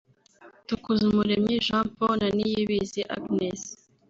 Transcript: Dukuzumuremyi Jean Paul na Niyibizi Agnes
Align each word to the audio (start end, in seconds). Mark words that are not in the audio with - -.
Dukuzumuremyi 0.67 1.55
Jean 1.65 1.85
Paul 1.95 2.15
na 2.21 2.27
Niyibizi 2.35 3.01
Agnes 3.15 3.61